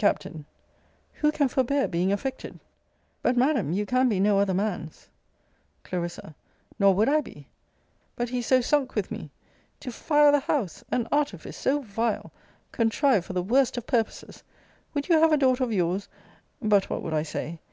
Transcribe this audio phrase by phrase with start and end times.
[0.00, 0.26] Capt.
[1.12, 2.58] Who can forbear being affected?
[3.22, 5.08] But, Madam, you can be no other man's.
[5.88, 6.08] Cl.
[6.80, 7.46] Nor would I be.
[8.16, 9.30] But he is so sunk with me!
[9.78, 10.82] To fire the house!
[10.90, 12.32] An artifice so vile!
[12.72, 14.42] contrived for the worst of purposes!
[14.92, 16.08] Would you have a daughter of your's
[16.60, 17.60] But what would I say?